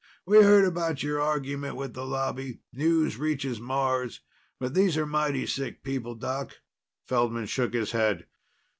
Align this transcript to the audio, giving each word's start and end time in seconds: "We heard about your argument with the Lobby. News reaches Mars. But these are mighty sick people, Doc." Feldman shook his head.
"We 0.25 0.41
heard 0.41 0.65
about 0.65 1.03
your 1.03 1.21
argument 1.21 1.75
with 1.75 1.93
the 1.93 2.07
Lobby. 2.07 2.61
News 2.73 3.17
reaches 3.17 3.59
Mars. 3.59 4.21
But 4.59 4.73
these 4.73 4.97
are 4.97 5.05
mighty 5.05 5.45
sick 5.45 5.83
people, 5.83 6.15
Doc." 6.15 6.57
Feldman 7.05 7.45
shook 7.45 7.75
his 7.75 7.91
head. 7.91 8.25